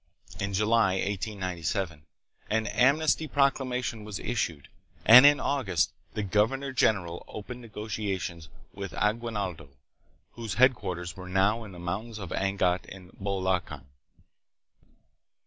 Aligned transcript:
In 0.39 0.55
July, 0.55 0.93
1897, 0.93 2.07
an 2.49 2.65
amnesty 2.65 3.27
proclamation 3.27 4.03
was 4.03 4.17
issued, 4.17 4.67
and 5.05 5.27
in 5.27 5.39
August 5.39 5.93
the 6.15 6.23
governor 6.23 6.71
general 6.73 7.23
opened 7.27 7.61
negotiations 7.61 8.49
with 8.73 8.95
Aguinaldo, 8.95 9.69
whose 10.31 10.55
headquarters 10.55 11.15
were 11.15 11.29
now 11.29 11.63
in 11.63 11.71
the 11.71 11.77
mountains 11.77 12.17
of 12.17 12.31
Angat 12.31 12.85
in 12.87 13.09
Bulacan. 13.21 13.85